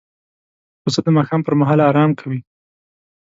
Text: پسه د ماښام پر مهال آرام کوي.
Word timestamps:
پسه 0.81 0.99
د 1.05 1.07
ماښام 1.17 1.41
پر 1.45 1.53
مهال 1.59 1.79
آرام 1.89 2.11
کوي. 2.19 2.39